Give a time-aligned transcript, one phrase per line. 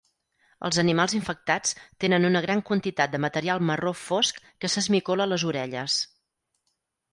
[0.69, 5.49] Els animals infectats tenen una gran quantitat de material marró fosc que s'esmicola a les
[5.53, 6.01] orelles.